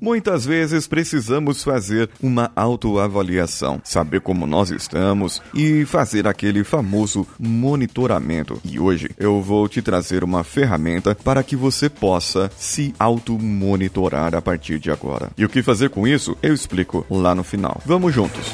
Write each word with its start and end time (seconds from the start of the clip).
Muitas 0.00 0.46
vezes 0.46 0.86
precisamos 0.86 1.62
fazer 1.62 2.08
uma 2.22 2.50
autoavaliação, 2.56 3.80
saber 3.84 4.22
como 4.22 4.46
nós 4.46 4.70
estamos 4.70 5.42
e 5.54 5.84
fazer 5.84 6.26
aquele 6.26 6.64
famoso 6.64 7.26
monitoramento. 7.38 8.58
E 8.64 8.80
hoje 8.80 9.10
eu 9.18 9.42
vou 9.42 9.68
te 9.68 9.82
trazer 9.82 10.24
uma 10.24 10.42
ferramenta 10.42 11.14
para 11.14 11.42
que 11.42 11.54
você 11.54 11.90
possa 11.90 12.50
se 12.56 12.94
auto-monitorar 12.98 14.34
a 14.34 14.40
partir 14.40 14.78
de 14.78 14.90
agora. 14.90 15.30
E 15.36 15.44
o 15.44 15.48
que 15.48 15.62
fazer 15.62 15.90
com 15.90 16.08
isso, 16.08 16.36
eu 16.42 16.54
explico 16.54 17.04
lá 17.10 17.34
no 17.34 17.44
final. 17.44 17.80
Vamos 17.84 18.14
juntos! 18.14 18.46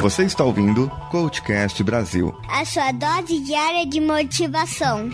Você 0.00 0.24
está 0.24 0.44
ouvindo 0.44 0.88
Coachcast 1.10 1.82
Brasil 1.84 2.34
a 2.48 2.64
sua 2.64 2.92
dose 2.92 3.40
diária 3.40 3.86
de 3.86 4.00
motivação. 4.00 5.10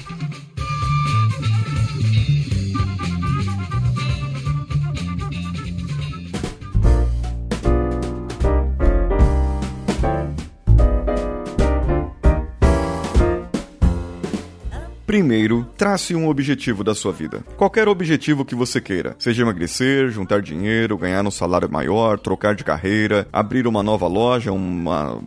Primeiro, 15.08 15.66
trace 15.74 16.14
um 16.14 16.28
objetivo 16.28 16.84
da 16.84 16.94
sua 16.94 17.12
vida. 17.12 17.42
Qualquer 17.56 17.88
objetivo 17.88 18.44
que 18.44 18.54
você 18.54 18.78
queira, 18.78 19.16
seja 19.18 19.40
emagrecer, 19.40 20.10
juntar 20.10 20.42
dinheiro, 20.42 20.98
ganhar 20.98 21.26
um 21.26 21.30
salário 21.30 21.66
maior, 21.66 22.18
trocar 22.18 22.54
de 22.54 22.62
carreira, 22.62 23.26
abrir 23.32 23.66
uma 23.66 23.82
nova 23.82 24.06
loja, 24.06 24.52
uma, 24.52 25.18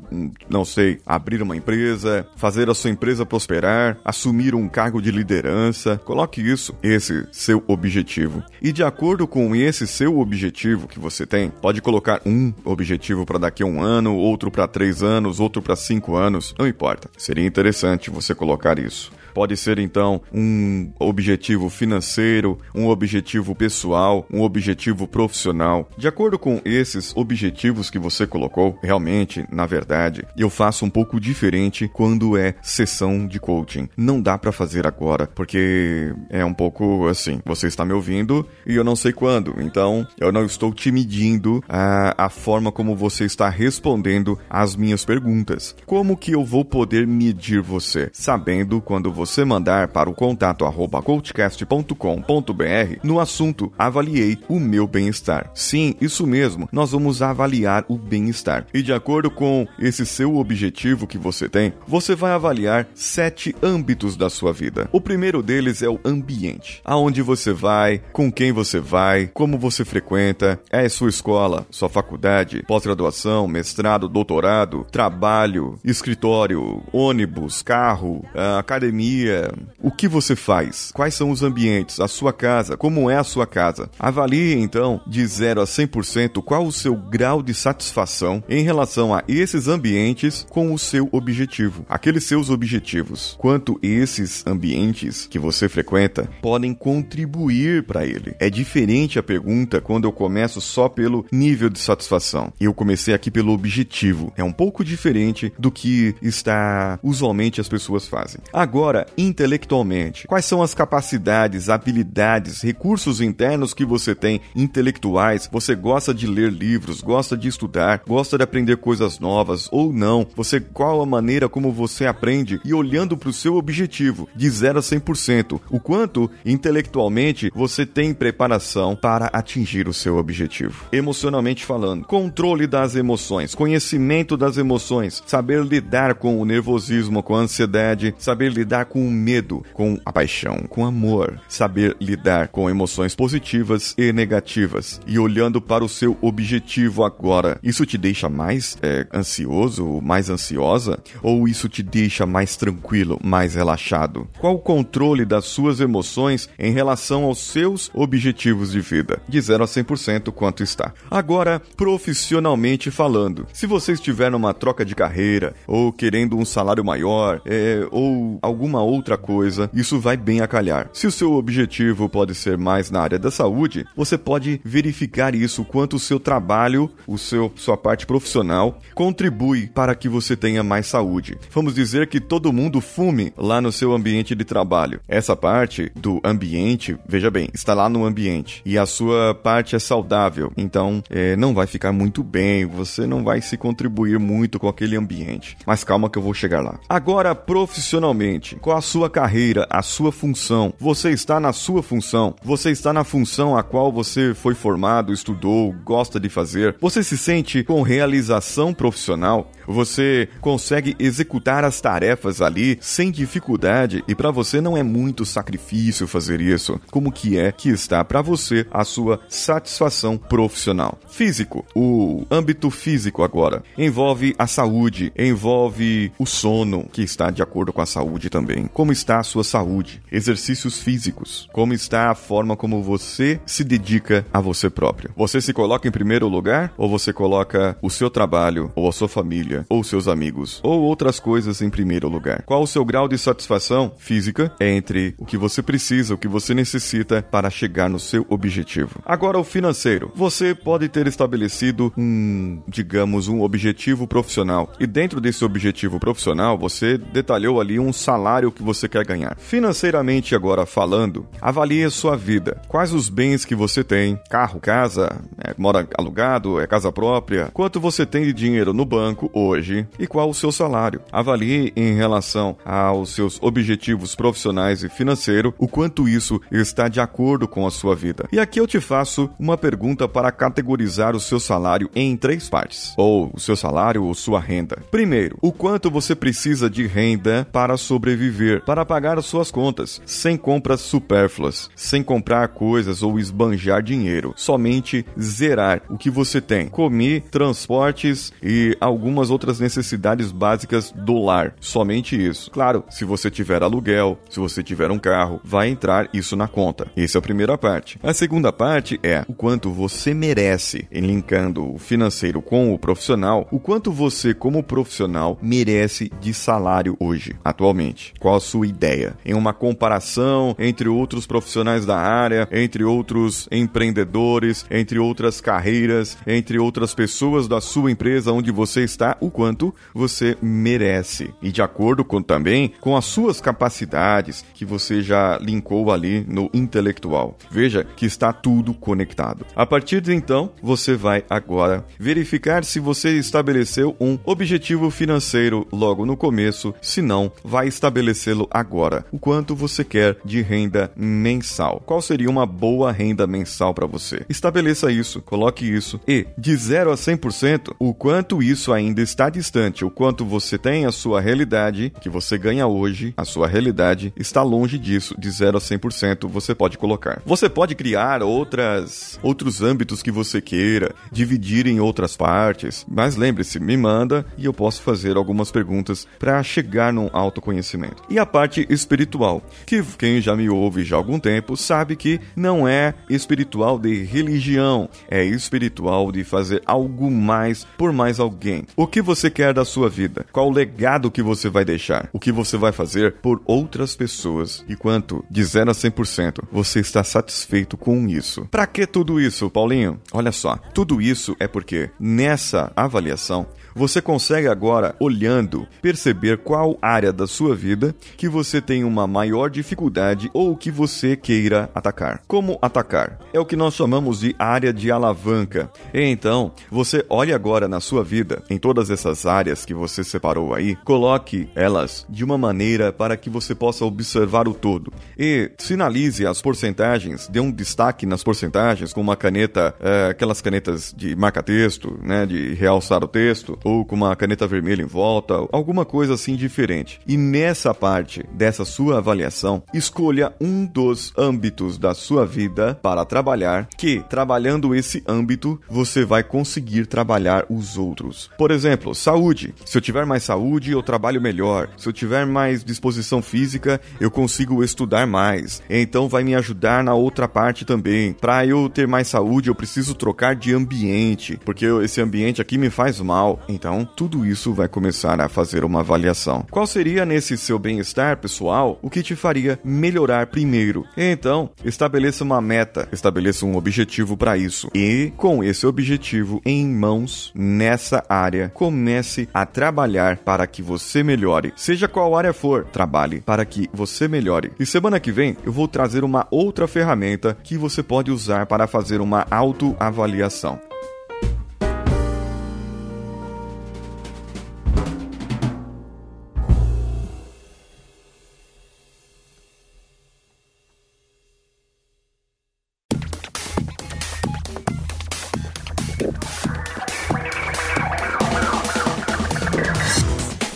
não 0.47 0.63
sei, 0.63 0.99
abrir 1.03 1.41
uma 1.41 1.55
empresa, 1.55 2.27
fazer 2.35 2.69
a 2.69 2.75
sua 2.75 2.91
empresa 2.91 3.25
prosperar, 3.25 3.97
assumir 4.05 4.53
um 4.53 4.69
cargo 4.69 5.01
de 5.01 5.09
liderança. 5.09 5.99
Coloque 6.05 6.47
isso, 6.47 6.75
esse 6.83 7.25
seu 7.31 7.63
objetivo. 7.67 8.43
E 8.61 8.71
de 8.71 8.83
acordo 8.83 9.25
com 9.25 9.55
esse 9.55 9.87
seu 9.87 10.19
objetivo 10.19 10.87
que 10.87 10.99
você 10.99 11.25
tem, 11.25 11.49
pode 11.49 11.81
colocar 11.81 12.21
um 12.23 12.53
objetivo 12.63 13.25
para 13.25 13.39
daqui 13.39 13.63
a 13.63 13.65
um 13.65 13.81
ano, 13.81 14.15
outro 14.15 14.51
para 14.51 14.67
três 14.67 15.01
anos, 15.01 15.39
outro 15.39 15.59
para 15.59 15.75
cinco 15.75 16.15
anos, 16.15 16.53
não 16.59 16.67
importa. 16.67 17.09
Seria 17.17 17.47
interessante 17.47 18.11
você 18.11 18.35
colocar 18.35 18.77
isso. 18.77 19.11
Pode 19.33 19.55
ser 19.57 19.79
então 19.79 20.21
um 20.33 20.91
objetivo 20.99 21.69
financeiro, 21.69 22.57
um 22.75 22.87
objetivo 22.87 23.55
pessoal, 23.55 24.25
um 24.31 24.41
objetivo 24.41 25.07
profissional. 25.07 25.89
De 25.97 26.07
acordo 26.07 26.37
com 26.37 26.61
esses 26.65 27.15
objetivos 27.15 27.89
que 27.89 27.99
você 27.99 28.25
colocou, 28.27 28.77
realmente, 28.81 29.45
na 29.51 29.65
verdade, 29.65 30.25
eu 30.37 30.49
faço 30.49 30.85
um 30.85 30.89
pouco 30.89 31.19
diferente 31.19 31.89
quando 31.93 32.37
é 32.37 32.55
sessão 32.61 33.27
de 33.27 33.39
coaching. 33.39 33.87
Não 33.95 34.21
dá 34.21 34.37
para 34.37 34.51
fazer 34.51 34.85
agora, 34.85 35.27
porque 35.27 36.13
é 36.29 36.43
um 36.43 36.53
pouco 36.53 37.07
assim, 37.07 37.41
você 37.45 37.67
está 37.67 37.85
me 37.85 37.93
ouvindo 37.93 38.47
e 38.65 38.75
eu 38.75 38.83
não 38.83 38.95
sei 38.95 39.11
quando. 39.11 39.55
Então, 39.59 40.07
eu 40.19 40.31
não 40.31 40.45
estou 40.45 40.73
te 40.73 40.91
medindo 40.91 41.63
a, 41.67 42.25
a 42.25 42.29
forma 42.29 42.71
como 42.71 42.95
você 42.95 43.25
está 43.25 43.49
respondendo 43.49 44.37
às 44.49 44.75
minhas 44.75 45.05
perguntas. 45.05 45.75
Como 45.85 46.17
que 46.17 46.31
eu 46.31 46.43
vou 46.43 46.65
poder 46.65 47.07
medir 47.07 47.61
você? 47.61 48.09
Sabendo 48.13 48.81
quando 48.81 49.11
você 49.11 49.20
mandar 49.45 49.87
para 49.89 50.09
o 50.09 50.13
contato 50.13 50.65
arroba 50.65 51.01
coachcast.com.br 51.01 52.99
no 53.03 53.19
assunto 53.19 53.71
Avaliei 53.77 54.37
o 54.47 54.59
meu 54.59 54.87
bem-estar. 54.87 55.51
Sim, 55.53 55.95
isso 55.99 56.25
mesmo, 56.25 56.67
nós 56.71 56.91
vamos 56.91 57.21
avaliar 57.21 57.85
o 57.87 57.97
bem-estar. 57.97 58.65
E 58.73 58.81
de 58.81 58.93
acordo 58.93 59.29
com 59.29 59.67
esse 59.79 60.05
seu 60.05 60.37
objetivo 60.37 61.07
que 61.07 61.17
você 61.17 61.49
tem, 61.49 61.73
você 61.87 62.15
vai 62.15 62.31
avaliar 62.31 62.87
sete 62.93 63.55
âmbitos 63.61 64.15
da 64.15 64.29
sua 64.29 64.53
vida. 64.53 64.89
O 64.91 65.01
primeiro 65.01 65.41
deles 65.43 65.81
é 65.81 65.89
o 65.89 65.99
ambiente. 66.05 66.81
Aonde 66.85 67.21
você 67.21 67.53
vai, 67.53 68.01
com 68.11 68.31
quem 68.31 68.51
você 68.51 68.79
vai, 68.79 69.27
como 69.33 69.57
você 69.57 69.83
frequenta, 69.83 70.59
é 70.69 70.87
sua 70.89 71.09
escola, 71.09 71.65
sua 71.69 71.89
faculdade, 71.89 72.63
pós-graduação, 72.67 73.47
mestrado, 73.47 74.07
doutorado, 74.07 74.85
trabalho, 74.91 75.79
escritório, 75.83 76.81
ônibus, 76.91 77.61
carro, 77.61 78.23
academia 78.57 79.10
dia, 79.11 79.51
o 79.81 79.91
que 79.91 80.07
você 80.07 80.37
faz? 80.37 80.89
Quais 80.93 81.13
são 81.13 81.31
os 81.31 81.43
ambientes? 81.43 81.99
A 81.99 82.07
sua 82.07 82.31
casa? 82.31 82.77
Como 82.77 83.09
é 83.09 83.17
a 83.17 83.23
sua 83.23 83.45
casa? 83.45 83.89
Avalie 83.99 84.53
então 84.53 85.01
de 85.05 85.25
0 85.25 85.61
a 85.61 85.65
100% 85.65 86.41
qual 86.41 86.65
o 86.65 86.71
seu 86.71 86.95
grau 86.95 87.43
de 87.43 87.53
satisfação 87.53 88.41
em 88.47 88.63
relação 88.63 89.13
a 89.13 89.21
esses 89.27 89.67
ambientes 89.67 90.45
com 90.49 90.73
o 90.73 90.79
seu 90.79 91.09
objetivo. 91.11 91.85
Aqueles 91.89 92.23
seus 92.23 92.49
objetivos. 92.49 93.35
Quanto 93.37 93.77
esses 93.83 94.45
ambientes 94.47 95.27
que 95.29 95.37
você 95.37 95.67
frequenta 95.67 96.29
podem 96.41 96.73
contribuir 96.73 97.83
para 97.83 98.05
ele. 98.05 98.33
É 98.39 98.49
diferente 98.49 99.19
a 99.19 99.23
pergunta 99.23 99.81
quando 99.81 100.05
eu 100.05 100.13
começo 100.13 100.61
só 100.61 100.87
pelo 100.87 101.25
nível 101.31 101.69
de 101.69 101.79
satisfação. 101.79 102.53
Eu 102.61 102.73
comecei 102.73 103.13
aqui 103.13 103.29
pelo 103.29 103.51
objetivo. 103.51 104.31
É 104.37 104.43
um 104.43 104.53
pouco 104.53 104.85
diferente 104.85 105.51
do 105.59 105.69
que 105.69 106.15
está 106.21 106.97
usualmente 107.03 107.59
as 107.59 107.67
pessoas 107.67 108.07
fazem. 108.07 108.39
Agora, 108.53 109.00
intelectualmente? 109.17 110.27
Quais 110.27 110.45
são 110.45 110.61
as 110.61 110.73
capacidades, 110.73 111.69
habilidades, 111.69 112.61
recursos 112.61 113.21
internos 113.21 113.73
que 113.73 113.85
você 113.85 114.15
tem 114.15 114.41
intelectuais? 114.55 115.49
Você 115.51 115.75
gosta 115.75 116.13
de 116.13 116.27
ler 116.27 116.51
livros, 116.51 117.01
gosta 117.01 117.37
de 117.37 117.47
estudar, 117.47 118.01
gosta 118.07 118.37
de 118.37 118.43
aprender 118.43 118.77
coisas 118.77 119.19
novas 119.19 119.67
ou 119.71 119.91
não? 119.93 120.25
Você 120.35 120.59
qual 120.59 121.01
a 121.01 121.05
maneira 121.05 121.49
como 121.49 121.71
você 121.71 122.05
aprende 122.05 122.59
e 122.63 122.73
olhando 122.73 123.17
para 123.17 123.29
o 123.29 123.33
seu 123.33 123.55
objetivo 123.55 124.27
de 124.35 124.49
0 124.49 124.79
a 124.79 124.81
100%, 124.81 125.59
o 125.69 125.79
quanto 125.79 126.29
intelectualmente 126.45 127.51
você 127.53 127.85
tem 127.85 128.13
preparação 128.13 128.95
para 128.95 129.27
atingir 129.33 129.87
o 129.87 129.93
seu 129.93 130.17
objetivo? 130.17 130.85
Emocionalmente 130.91 131.65
falando, 131.65 132.05
controle 132.05 132.67
das 132.67 132.95
emoções, 132.95 133.55
conhecimento 133.55 134.37
das 134.37 134.57
emoções, 134.57 135.21
saber 135.25 135.63
lidar 135.63 136.15
com 136.15 136.39
o 136.39 136.45
nervosismo, 136.45 137.23
com 137.23 137.35
a 137.35 137.39
ansiedade, 137.39 138.13
saber 138.17 138.51
lidar 138.51 138.85
com 138.91 139.07
o 139.07 139.11
medo, 139.11 139.63
com 139.73 139.97
a 140.05 140.11
paixão, 140.11 140.65
com 140.67 140.85
amor, 140.85 141.39
saber 141.47 141.95
lidar 141.99 142.49
com 142.49 142.69
emoções 142.69 143.15
positivas 143.15 143.95
e 143.97 144.11
negativas 144.11 144.99
e 145.07 145.17
olhando 145.17 145.61
para 145.61 145.83
o 145.83 145.89
seu 145.89 146.17
objetivo 146.21 147.05
agora. 147.05 147.57
Isso 147.63 147.85
te 147.85 147.97
deixa 147.97 148.27
mais 148.27 148.77
é, 148.81 149.07
ansioso, 149.13 150.01
mais 150.01 150.29
ansiosa? 150.29 150.99
Ou 151.23 151.47
isso 151.47 151.69
te 151.69 151.81
deixa 151.81 152.25
mais 152.25 152.57
tranquilo, 152.57 153.17
mais 153.23 153.55
relaxado? 153.55 154.27
Qual 154.39 154.55
o 154.55 154.59
controle 154.59 155.23
das 155.23 155.45
suas 155.45 155.79
emoções 155.79 156.49
em 156.59 156.73
relação 156.73 157.23
aos 157.23 157.39
seus 157.39 157.89
objetivos 157.93 158.73
de 158.73 158.81
vida? 158.81 159.21
De 159.29 159.39
0 159.39 159.63
a 159.63 159.67
100% 159.67 160.33
quanto 160.33 160.63
está. 160.63 160.93
Agora, 161.09 161.61
profissionalmente 161.77 162.91
falando, 162.91 163.47
se 163.53 163.65
você 163.65 163.93
estiver 163.93 164.29
numa 164.31 164.53
troca 164.53 164.83
de 164.83 164.95
carreira 164.95 165.53
ou 165.65 165.93
querendo 165.93 166.37
um 166.37 166.43
salário 166.43 166.83
maior 166.83 167.41
é, 167.45 167.87
ou 167.89 168.37
alguma 168.41 168.80
outra 168.81 169.17
coisa, 169.17 169.69
isso 169.73 169.99
vai 169.99 170.17
bem 170.17 170.41
a 170.41 170.47
calhar. 170.47 170.89
Se 170.93 171.07
o 171.07 171.11
seu 171.11 171.33
objetivo 171.33 172.09
pode 172.09 172.35
ser 172.35 172.57
mais 172.57 172.89
na 172.91 173.01
área 173.01 173.19
da 173.19 173.31
saúde, 173.31 173.85
você 173.95 174.17
pode 174.17 174.61
verificar 174.63 175.35
isso 175.35 175.63
quanto 175.63 175.95
o 175.95 175.99
seu 175.99 176.19
trabalho, 176.19 176.89
o 177.07 177.17
seu 177.17 177.51
sua 177.55 177.77
parte 177.77 178.05
profissional 178.05 178.79
contribui 178.93 179.67
para 179.67 179.95
que 179.95 180.09
você 180.09 180.35
tenha 180.35 180.63
mais 180.63 180.87
saúde. 180.87 181.37
Vamos 181.51 181.75
dizer 181.75 182.07
que 182.07 182.19
todo 182.19 182.53
mundo 182.53 182.81
fume 182.81 183.33
lá 183.37 183.61
no 183.61 183.71
seu 183.71 183.93
ambiente 183.93 184.35
de 184.35 184.43
trabalho. 184.43 184.99
Essa 185.07 185.35
parte 185.35 185.91
do 185.95 186.19
ambiente, 186.23 186.97
veja 187.07 187.29
bem, 187.29 187.49
está 187.53 187.73
lá 187.73 187.89
no 187.89 188.05
ambiente 188.05 188.61
e 188.65 188.77
a 188.77 188.85
sua 188.85 189.33
parte 189.35 189.75
é 189.75 189.79
saudável, 189.79 190.51
então 190.57 191.03
é, 191.09 191.35
não 191.35 191.53
vai 191.53 191.67
ficar 191.67 191.91
muito 191.91 192.23
bem, 192.23 192.65
você 192.65 193.05
não 193.05 193.23
vai 193.23 193.41
se 193.41 193.57
contribuir 193.57 194.19
muito 194.19 194.59
com 194.59 194.67
aquele 194.67 194.95
ambiente. 194.95 195.57
Mas 195.65 195.83
calma 195.83 196.09
que 196.09 196.17
eu 196.17 196.23
vou 196.23 196.33
chegar 196.33 196.61
lá. 196.61 196.79
Agora, 196.87 197.33
profissionalmente, 197.35 198.55
qual 198.71 198.77
a 198.77 198.81
sua 198.81 199.09
carreira, 199.09 199.67
a 199.69 199.81
sua 199.81 200.13
função. 200.13 200.73
Você 200.79 201.09
está 201.09 201.41
na 201.41 201.51
sua 201.51 201.83
função. 201.83 202.33
Você 202.41 202.71
está 202.71 202.93
na 202.93 203.03
função 203.03 203.57
a 203.57 203.63
qual 203.63 203.91
você 203.91 204.33
foi 204.33 204.55
formado, 204.55 205.11
estudou, 205.11 205.75
gosta 205.83 206.17
de 206.21 206.29
fazer. 206.29 206.77
Você 206.79 207.03
se 207.03 207.17
sente 207.17 207.65
com 207.65 207.81
realização 207.81 208.73
profissional. 208.73 209.51
Você 209.67 210.27
consegue 210.39 210.95
executar 210.99 211.63
as 211.63 211.79
tarefas 211.79 212.41
ali 212.41 212.77
sem 212.81 213.11
dificuldade 213.11 214.03
e 214.07 214.15
para 214.15 214.31
você 214.31 214.59
não 214.59 214.75
é 214.75 214.83
muito 214.83 215.25
sacrifício 215.25 216.07
fazer 216.07 216.41
isso. 216.41 216.79
Como 216.89 217.11
que 217.11 217.37
é 217.37 217.51
que 217.51 217.69
está 217.69 218.03
para 218.03 218.21
você 218.21 218.65
a 218.71 218.83
sua 218.83 219.19
satisfação 219.29 220.17
profissional? 220.17 220.99
Físico. 221.09 221.65
O 221.75 222.25
âmbito 222.29 222.69
físico 222.69 223.23
agora 223.23 223.63
envolve 223.77 224.35
a 224.37 224.47
saúde, 224.47 225.11
envolve 225.17 226.11
o 226.17 226.25
sono 226.25 226.87
que 226.91 227.01
está 227.01 227.29
de 227.29 227.41
acordo 227.41 227.71
com 227.71 227.81
a 227.81 227.85
saúde 227.85 228.29
também 228.29 228.69
como 228.73 228.91
está 228.91 229.19
a 229.19 229.23
sua 229.23 229.43
saúde, 229.43 230.01
exercícios 230.11 230.81
físicos, 230.81 231.47
como 231.53 231.73
está 231.73 232.09
a 232.09 232.15
forma 232.15 232.55
como 232.55 232.81
você 232.81 233.39
se 233.45 233.63
dedica 233.63 234.25
a 234.33 234.39
você 234.39 234.69
próprio. 234.69 235.11
Você 235.15 235.41
se 235.41 235.53
coloca 235.53 235.87
em 235.87 235.91
primeiro 235.91 236.27
lugar 236.27 236.73
ou 236.77 236.89
você 236.89 237.13
coloca 237.13 237.77
o 237.81 237.89
seu 237.89 238.09
trabalho 238.09 238.71
ou 238.75 238.87
a 238.87 238.91
sua 238.91 239.07
família 239.07 239.50
família 239.51 239.65
ou 239.69 239.83
seus 239.83 240.07
amigos, 240.07 240.59
ou 240.63 240.81
outras 240.81 241.19
coisas 241.19 241.61
em 241.61 241.69
primeiro 241.69 242.07
lugar? 242.07 242.43
Qual 242.43 242.63
o 242.63 242.67
seu 242.67 242.85
grau 242.85 243.07
de 243.07 243.17
satisfação 243.17 243.91
física 243.97 244.51
entre 244.59 245.13
o 245.17 245.25
que 245.25 245.37
você 245.37 245.61
precisa, 245.61 246.13
o 246.13 246.17
que 246.17 246.27
você 246.27 246.53
necessita 246.53 247.21
para 247.21 247.49
chegar 247.49 247.89
no 247.89 247.99
seu 247.99 248.25
objetivo? 248.29 249.01
Agora, 249.05 249.37
o 249.37 249.43
financeiro. 249.43 250.11
Você 250.15 250.55
pode 250.55 250.87
ter 250.87 251.07
estabelecido 251.07 251.91
um, 251.97 252.61
digamos, 252.67 253.27
um 253.27 253.41
objetivo 253.41 254.07
profissional. 254.07 254.71
E 254.79 254.87
dentro 254.87 255.19
desse 255.19 255.43
objetivo 255.43 255.99
profissional, 255.99 256.57
você 256.57 256.97
detalhou 256.97 257.59
ali 257.59 257.79
um 257.79 257.91
salário 257.91 258.51
que 258.51 258.63
você 258.63 258.87
quer 258.87 259.05
ganhar. 259.05 259.35
Financeiramente, 259.37 260.35
agora 260.35 260.65
falando, 260.65 261.25
avalie 261.41 261.83
a 261.83 261.89
sua 261.89 262.15
vida. 262.15 262.61
Quais 262.67 262.93
os 262.93 263.09
bens 263.09 263.43
que 263.43 263.55
você 263.55 263.83
tem? 263.83 264.19
Carro, 264.29 264.59
casa, 264.59 265.21
é, 265.43 265.53
mora 265.57 265.87
alugado, 265.97 266.59
é 266.59 266.67
casa 266.67 266.91
própria? 266.91 267.49
Quanto 267.53 267.79
você 267.79 268.05
tem 268.05 268.23
de 268.23 268.33
dinheiro 268.33 268.73
no 268.73 268.85
banco 268.85 269.29
hoje 269.41 269.87
e 269.99 270.07
qual 270.07 270.29
o 270.29 270.33
seu 270.33 270.51
salário? 270.51 271.01
Avalie 271.11 271.73
em 271.75 271.93
relação 271.93 272.57
aos 272.63 273.09
seus 273.09 273.39
objetivos 273.41 274.15
profissionais 274.15 274.83
e 274.83 274.89
financeiro 274.89 275.53
o 275.57 275.67
quanto 275.67 276.07
isso 276.07 276.39
está 276.51 276.87
de 276.87 276.99
acordo 276.99 277.47
com 277.47 277.65
a 277.65 277.71
sua 277.71 277.95
vida. 277.95 278.27
E 278.31 278.39
aqui 278.39 278.59
eu 278.59 278.67
te 278.67 278.79
faço 278.79 279.29
uma 279.39 279.57
pergunta 279.57 280.07
para 280.07 280.31
categorizar 280.31 281.15
o 281.15 281.19
seu 281.19 281.39
salário 281.39 281.89
em 281.95 282.15
três 282.15 282.49
partes, 282.49 282.93
ou 282.97 283.31
o 283.33 283.39
seu 283.39 283.55
salário 283.55 284.03
ou 284.03 284.13
sua 284.13 284.39
renda. 284.39 284.77
Primeiro, 284.91 285.37
o 285.41 285.51
quanto 285.51 285.89
você 285.89 286.15
precisa 286.15 286.69
de 286.69 286.85
renda 286.85 287.47
para 287.51 287.77
sobreviver, 287.77 288.63
para 288.63 288.85
pagar 288.85 289.17
as 289.17 289.25
suas 289.25 289.49
contas, 289.49 290.01
sem 290.05 290.37
compras 290.37 290.81
supérfluas, 290.81 291.69
sem 291.75 292.03
comprar 292.03 292.47
coisas 292.49 293.01
ou 293.01 293.19
esbanjar 293.19 293.81
dinheiro, 293.81 294.33
somente 294.35 295.05
zerar 295.19 295.81
o 295.89 295.97
que 295.97 296.09
você 296.09 296.39
tem: 296.39 296.67
comer, 296.67 297.23
transportes 297.31 298.31
e 298.43 298.75
algumas 298.79 299.30
outras 299.31 299.59
necessidades 299.59 300.31
básicas 300.31 300.91
do 300.91 301.17
lar. 301.23 301.55
Somente 301.59 302.15
isso. 302.15 302.51
Claro, 302.51 302.83
se 302.89 303.05
você 303.05 303.31
tiver 303.31 303.63
aluguel, 303.63 304.19
se 304.29 304.39
você 304.39 304.61
tiver 304.61 304.91
um 304.91 304.99
carro, 304.99 305.41
vai 305.43 305.69
entrar 305.69 306.09
isso 306.13 306.35
na 306.35 306.47
conta. 306.47 306.91
Essa 306.95 307.17
é 307.17 307.19
a 307.19 307.21
primeira 307.21 307.57
parte. 307.57 307.97
A 308.03 308.13
segunda 308.13 308.51
parte 308.51 308.99
é 309.01 309.23
o 309.27 309.33
quanto 309.33 309.71
você 309.71 310.13
merece, 310.13 310.87
linkando 310.91 311.73
o 311.73 311.77
financeiro 311.77 312.41
com 312.41 312.73
o 312.73 312.79
profissional, 312.79 313.47
o 313.51 313.59
quanto 313.59 313.91
você, 313.91 314.33
como 314.33 314.63
profissional, 314.63 315.39
merece 315.41 316.11
de 316.19 316.33
salário 316.33 316.95
hoje, 316.99 317.35
atualmente. 317.43 318.13
Qual 318.19 318.35
a 318.35 318.39
sua 318.39 318.67
ideia? 318.67 319.15
Em 319.25 319.33
uma 319.33 319.53
comparação 319.53 320.55
entre 320.59 320.89
outros 320.89 321.25
profissionais 321.25 321.85
da 321.85 321.97
área, 321.97 322.47
entre 322.51 322.83
outros 322.83 323.47
empreendedores, 323.51 324.65
entre 324.69 324.99
outras 324.99 325.39
carreiras, 325.39 326.17
entre 326.25 326.59
outras 326.59 326.93
pessoas 326.93 327.47
da 327.47 327.61
sua 327.61 327.91
empresa 327.91 328.31
onde 328.31 328.51
você 328.51 328.83
está, 328.83 329.17
o 329.21 329.31
quanto 329.31 329.73
você 329.93 330.35
merece. 330.41 331.33
E 331.41 331.51
de 331.51 331.61
acordo 331.61 332.03
com 332.03 332.21
também 332.21 332.73
com 332.81 332.97
as 332.97 333.05
suas 333.05 333.39
capacidades 333.39 334.43
que 334.53 334.65
você 334.65 335.01
já 335.01 335.37
linkou 335.37 335.91
ali 335.91 336.25
no 336.27 336.49
intelectual. 336.53 337.37
Veja 337.49 337.85
que 337.95 338.05
está 338.05 338.33
tudo 338.33 338.73
conectado. 338.73 339.45
A 339.55 339.65
partir 339.65 340.01
de 340.01 340.13
então, 340.13 340.51
você 340.61 340.95
vai 340.95 341.23
agora 341.29 341.85
verificar 341.99 342.65
se 342.65 342.79
você 342.79 343.17
estabeleceu 343.17 343.95
um 343.99 344.17
objetivo 344.25 344.89
financeiro 344.89 345.67
logo 345.71 346.05
no 346.05 346.17
começo, 346.17 346.73
se 346.81 347.01
não, 347.01 347.31
vai 347.43 347.67
estabelecê-lo 347.67 348.47
agora. 348.51 349.05
O 349.11 349.19
quanto 349.19 349.55
você 349.55 349.83
quer 349.83 350.17
de 350.25 350.41
renda 350.41 350.91
mensal? 350.95 351.81
Qual 351.85 352.01
seria 352.01 352.29
uma 352.29 352.45
boa 352.45 352.91
renda 352.91 353.27
mensal 353.27 353.73
para 353.73 353.85
você? 353.85 354.25
Estabeleça 354.27 354.91
isso, 354.91 355.21
coloque 355.21 355.65
isso 355.65 355.99
e 356.07 356.25
de 356.37 356.55
0 356.55 356.91
a 356.91 356.95
100%, 356.95 357.75
o 357.79 357.93
quanto 357.93 358.41
isso 358.41 358.73
ainda 358.73 359.01
está 359.11 359.29
distante, 359.29 359.83
o 359.83 359.91
quanto 359.91 360.25
você 360.25 360.57
tem 360.57 360.85
a 360.85 360.91
sua 360.91 361.19
realidade 361.19 361.91
que 362.01 362.09
você 362.09 362.37
ganha 362.37 362.65
hoje, 362.65 363.13
a 363.17 363.25
sua 363.25 363.45
realidade 363.45 364.13
está 364.15 364.41
longe 364.41 364.77
disso, 364.77 365.13
de 365.19 365.29
0 365.29 365.57
a 365.57 365.61
100% 365.61 366.29
você 366.29 366.55
pode 366.55 366.77
colocar. 366.77 367.21
Você 367.25 367.49
pode 367.49 367.75
criar 367.75 368.23
outras 368.23 369.19
outros 369.21 369.61
âmbitos 369.61 370.01
que 370.01 370.11
você 370.11 370.39
queira, 370.39 370.95
dividir 371.11 371.67
em 371.67 371.79
outras 371.79 372.15
partes, 372.15 372.85
mas 372.89 373.17
lembre-se, 373.17 373.59
me 373.59 373.75
manda 373.75 374.25
e 374.37 374.45
eu 374.45 374.53
posso 374.53 374.81
fazer 374.81 375.17
algumas 375.17 375.51
perguntas 375.51 376.07
para 376.17 376.41
chegar 376.41 376.93
num 376.93 377.09
autoconhecimento. 377.11 378.03
E 378.09 378.17
a 378.17 378.25
parte 378.25 378.65
espiritual, 378.69 379.43
que 379.65 379.83
quem 379.97 380.21
já 380.21 380.35
me 380.37 380.49
ouve 380.49 380.85
já 380.85 380.95
há 380.95 380.99
algum 380.99 381.19
tempo 381.19 381.57
sabe 381.57 381.97
que 381.97 382.19
não 382.33 382.65
é 382.65 382.93
espiritual 383.09 383.77
de 383.77 384.03
religião, 384.03 384.89
é 385.09 385.23
espiritual 385.23 386.11
de 386.13 386.23
fazer 386.23 386.61
algo 386.65 387.11
mais 387.11 387.67
por 387.77 387.91
mais 387.91 388.19
alguém. 388.19 388.63
O 388.77 388.87
que 388.87 389.00
você 389.01 389.29
quer 389.29 389.53
da 389.53 389.65
sua 389.65 389.89
vida? 389.89 390.25
Qual 390.31 390.47
o 390.47 390.53
legado 390.53 391.11
que 391.11 391.21
você 391.21 391.49
vai 391.49 391.65
deixar? 391.65 392.09
O 392.13 392.19
que 392.19 392.31
você 392.31 392.57
vai 392.57 392.71
fazer 392.71 393.15
por 393.21 393.41
outras 393.45 393.95
pessoas? 393.95 394.63
E 394.67 394.75
quanto 394.75 395.23
de 395.29 395.43
0 395.43 395.71
a 395.71 395.73
100% 395.73 396.43
você 396.51 396.79
está 396.79 397.03
satisfeito 397.03 397.77
com 397.77 398.07
isso? 398.07 398.47
Para 398.49 398.67
que 398.67 398.85
tudo 398.85 399.19
isso, 399.19 399.49
Paulinho? 399.49 399.99
Olha 400.11 400.31
só, 400.31 400.57
tudo 400.73 401.01
isso 401.01 401.35
é 401.39 401.47
porque 401.47 401.89
nessa 401.99 402.71
avaliação 402.75 403.47
você 403.75 404.01
consegue 404.01 404.47
agora, 404.47 404.95
olhando, 404.99 405.67
perceber 405.81 406.37
qual 406.37 406.77
área 406.81 407.11
da 407.11 407.27
sua 407.27 407.55
vida 407.55 407.95
que 408.17 408.27
você 408.27 408.61
tem 408.61 408.83
uma 408.83 409.07
maior 409.07 409.49
dificuldade 409.49 410.29
ou 410.33 410.55
que 410.55 410.71
você 410.71 411.15
queira 411.15 411.69
atacar. 411.73 412.21
Como 412.27 412.57
atacar? 412.61 413.19
É 413.33 413.39
o 413.39 413.45
que 413.45 413.55
nós 413.55 413.73
chamamos 413.73 414.19
de 414.19 414.35
área 414.37 414.73
de 414.73 414.91
alavanca. 414.91 415.71
Então, 415.93 416.51
você 416.69 417.05
olha 417.09 417.35
agora 417.35 417.67
na 417.67 417.79
sua 417.79 418.03
vida, 418.03 418.43
em 418.49 418.57
todas 418.57 418.89
essas 418.89 419.25
áreas 419.25 419.65
que 419.65 419.73
você 419.73 420.03
separou 420.03 420.53
aí, 420.53 420.75
coloque 420.83 421.49
elas 421.55 422.05
de 422.09 422.23
uma 422.23 422.37
maneira 422.37 422.91
para 422.91 423.17
que 423.17 423.29
você 423.29 423.53
possa 423.55 423.85
observar 423.85 424.47
o 424.47 424.53
todo 424.53 424.91
e 425.17 425.51
sinalize 425.57 426.25
as 426.25 426.41
porcentagens, 426.41 427.27
dê 427.27 427.39
um 427.39 427.51
destaque 427.51 428.05
nas 428.05 428.23
porcentagens 428.23 428.93
com 428.93 429.01
uma 429.01 429.15
caneta, 429.15 429.73
é, 429.79 430.09
aquelas 430.09 430.41
canetas 430.41 430.93
de 430.95 431.15
marca-texto, 431.15 431.99
né, 432.01 432.25
de 432.25 432.53
realçar 432.53 433.03
o 433.03 433.07
texto, 433.07 433.57
ou 433.63 433.85
com 433.85 433.95
uma 433.95 434.15
caneta 434.15 434.47
vermelha 434.47 434.81
em 434.81 434.87
volta, 434.87 435.33
alguma 435.51 435.85
coisa 435.85 436.13
assim 436.13 436.35
diferente. 436.35 436.99
E 437.07 437.17
nessa 437.17 437.73
parte 437.73 438.23
dessa 438.33 438.65
sua 438.65 438.97
avaliação, 438.97 439.63
escolha 439.73 440.33
um 440.39 440.65
dos 440.65 441.13
âmbitos 441.17 441.77
da 441.77 441.93
sua 441.93 442.25
vida 442.25 442.77
para 442.81 443.05
trabalhar, 443.05 443.67
que 443.77 444.03
trabalhando 444.09 444.73
esse 444.75 445.03
âmbito, 445.07 445.59
você 445.69 446.05
vai 446.05 446.23
conseguir 446.23 446.85
trabalhar 446.85 447.45
os 447.49 447.77
outros. 447.77 448.29
Por 448.37 448.51
exemplo, 448.51 448.93
saúde. 448.95 449.53
Se 449.65 449.77
eu 449.77 449.81
tiver 449.81 450.05
mais 450.05 450.23
saúde, 450.23 450.71
eu 450.71 450.81
trabalho 450.81 451.21
melhor. 451.21 451.69
Se 451.77 451.87
eu 451.87 451.93
tiver 451.93 452.25
mais 452.25 452.63
disposição 452.63 453.21
física, 453.21 453.79
eu 453.99 454.09
consigo 454.09 454.63
estudar 454.63 455.05
mais. 455.07 455.61
Então 455.69 456.07
vai 456.07 456.23
me 456.23 456.35
ajudar 456.35 456.83
na 456.83 456.93
outra 456.93 457.27
parte 457.27 457.65
também. 457.65 458.13
Para 458.13 458.45
eu 458.45 458.69
ter 458.69 458.87
mais 458.87 459.07
saúde, 459.07 459.49
eu 459.49 459.55
preciso 459.55 459.93
trocar 459.95 460.35
de 460.35 460.53
ambiente, 460.53 461.39
porque 461.43 461.65
esse 461.83 462.01
ambiente 462.01 462.41
aqui 462.41 462.57
me 462.57 462.69
faz 462.69 462.99
mal. 462.99 463.39
Então, 463.51 463.85
tudo 463.85 464.25
isso 464.25 464.53
vai 464.53 464.67
começar 464.67 465.19
a 465.19 465.27
fazer 465.27 465.65
uma 465.65 465.81
avaliação. 465.81 466.45
Qual 466.49 466.65
seria 466.65 467.05
nesse 467.05 467.37
seu 467.37 467.59
bem-estar 467.59 468.17
pessoal 468.17 468.79
o 468.81 468.89
que 468.89 469.03
te 469.03 469.15
faria 469.15 469.59
melhorar 469.63 470.27
primeiro? 470.27 470.85
Então, 470.95 471.49
estabeleça 471.65 472.23
uma 472.23 472.41
meta, 472.41 472.87
estabeleça 472.91 473.45
um 473.45 473.57
objetivo 473.57 474.15
para 474.15 474.37
isso. 474.37 474.69
E 474.73 475.11
com 475.17 475.43
esse 475.43 475.67
objetivo 475.67 476.41
em 476.45 476.65
mãos 476.67 477.31
nessa 477.35 478.03
área, 478.07 478.49
comece 478.53 479.27
a 479.33 479.45
trabalhar 479.45 480.17
para 480.17 480.47
que 480.47 480.61
você 480.61 481.03
melhore. 481.03 481.53
Seja 481.55 481.87
qual 481.87 482.15
área 482.15 482.33
for, 482.33 482.65
trabalhe 482.65 483.21
para 483.21 483.43
que 483.43 483.69
você 483.73 484.07
melhore. 484.07 484.51
E 484.59 484.65
semana 484.65 484.99
que 484.99 485.11
vem 485.11 485.35
eu 485.43 485.51
vou 485.51 485.67
trazer 485.67 486.03
uma 486.03 486.25
outra 486.31 486.67
ferramenta 486.67 487.37
que 487.43 487.57
você 487.57 487.83
pode 487.83 488.11
usar 488.11 488.45
para 488.45 488.67
fazer 488.67 489.01
uma 489.01 489.25
autoavaliação. 489.29 490.59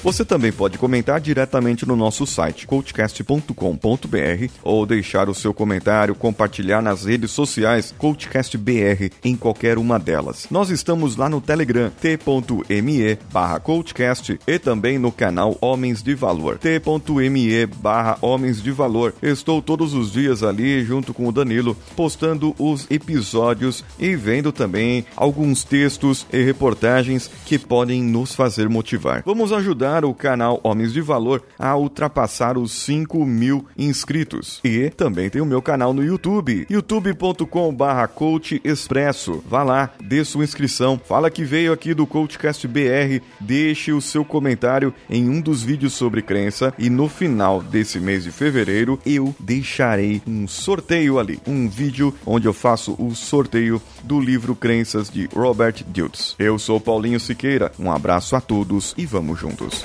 Você 0.06 0.24
também 0.24 0.52
pode 0.52 0.78
comentar 0.78 1.20
diretamente 1.20 1.84
no 1.84 1.96
nosso 1.96 2.28
site 2.28 2.68
coachcast.com.br 2.68 4.52
ou 4.62 4.86
deixar 4.86 5.28
o 5.30 5.34
seu 5.34 5.52
comentário, 5.52 6.14
compartilhar 6.14 6.80
nas 6.80 7.06
redes 7.06 7.32
sociais 7.32 7.92
CoachCastBR 7.98 9.12
em 9.24 9.36
qualquer 9.36 9.80
uma 9.80 9.98
delas. 9.98 10.46
Nós 10.52 10.70
estamos 10.70 11.16
lá 11.16 11.28
no 11.28 11.42
Telegram 11.42 11.90
t.me 11.90 13.18
barra 13.34 13.60
coachcast 13.60 14.40
e 14.46 14.60
também 14.60 15.00
no 15.00 15.12
canal 15.12 15.58
Homens 15.60 16.04
de 16.04 16.14
Valor 16.14 16.60
t.me 16.60 17.66
barra 17.66 18.20
Homens 18.22 18.62
de 18.62 18.70
Valor. 18.72 19.16
Estou 19.24 19.60
todos 19.60 19.96
os 19.96 20.12
dias 20.12 20.44
ali 20.44 20.86
junto 20.86 21.16
com 21.16 21.28
o 21.28 21.32
Danilo 21.32 21.76
postando 21.96 22.56
os 22.60 22.86
episódios 22.92 23.84
e 23.98 24.16
vendo 24.16 24.52
também 24.52 25.04
alguns 25.16 25.64
textos 25.64 26.28
e 26.32 26.44
reportagens 26.44 27.28
que 27.44 27.58
podem 27.58 28.04
nos 28.04 28.36
fazer 28.36 28.70
motivar. 28.70 29.24
Vamos 29.26 29.52
ajudar 29.52 29.95
o 30.04 30.14
canal 30.14 30.60
Homens 30.64 30.92
de 30.92 31.02
Valor 31.02 31.44
a 31.58 31.76
ultrapassar 31.78 32.58
os 32.58 32.72
5 32.72 33.26
mil 33.26 33.66
inscritos. 33.78 34.60
E 34.64 34.90
também 34.90 35.30
tem 35.30 35.42
o 35.42 35.46
meu 35.46 35.62
canal 35.62 35.94
no 35.94 36.04
YouTube, 36.04 36.66
youtube.com 36.70 37.74
barra 37.74 38.08
Coach 38.08 38.60
Expresso. 38.64 39.44
Vá 39.48 39.64
lá, 39.64 39.92
dê 40.04 40.26
sua 40.26 40.44
inscrição, 40.44 41.00
fala 41.04 41.30
que 41.30 41.44
veio 41.44 41.72
aqui 41.72 41.94
do 41.94 42.08
Coachcast 42.08 42.68
BR, 42.68 43.22
deixe 43.40 43.92
o 43.92 44.02
seu 44.02 44.26
comentário 44.26 44.94
em 45.10 45.30
um 45.30 45.40
dos 45.40 45.62
vídeos 45.62 45.94
sobre 45.94 46.22
crença 46.22 46.74
e 46.78 46.90
no 46.90 47.08
final 47.08 47.62
desse 47.62 48.00
mês 48.00 48.24
de 48.24 48.32
fevereiro 48.32 49.00
eu 49.06 49.36
deixarei 49.40 50.22
um 50.28 50.48
sorteio 50.48 51.20
ali, 51.20 51.40
um 51.48 51.70
vídeo 51.70 52.14
onde 52.26 52.48
eu 52.48 52.54
faço 52.54 52.96
o 53.00 53.14
sorteio 53.14 53.82
do 54.04 54.20
livro 54.20 54.56
Crenças 54.56 55.10
de 55.10 55.28
Robert 55.34 55.84
Diltz. 55.88 56.36
Eu 56.40 56.58
sou 56.58 56.80
Paulinho 56.80 57.20
Siqueira, 57.20 57.72
um 57.80 57.92
abraço 57.92 58.36
a 58.36 58.42
todos 58.42 58.94
e 58.98 59.06
vamos 59.06 59.40
juntos. 59.40 59.85